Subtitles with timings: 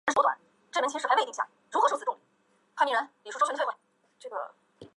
[0.01, 2.19] 所罗门航空提供从市内的基拉基拉机场前往首都
[2.75, 4.47] 霍尼亚拉和其他目的地的航
[4.79, 4.89] 班。